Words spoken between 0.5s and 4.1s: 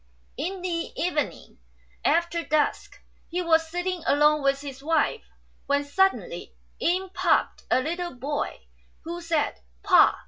the evening, after dusk, he was sitting